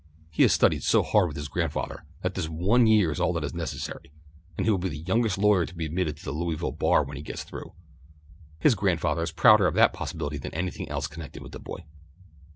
[0.31, 3.43] He has studied so hard with his grandfather that this one year is all that
[3.43, 4.11] is necessary,
[4.57, 7.17] and he will be the youngest lawyer to be admitted to the Louisville bar when
[7.17, 7.73] he gets through.
[8.57, 11.85] His grandfather is prouder of that possibility than anything else connected with the boy."